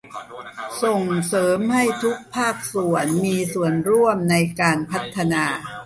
[0.83, 5.45] ส่งเสริมให้ทุกภาคส่วนมีส่วนร่วมในการพัฒนา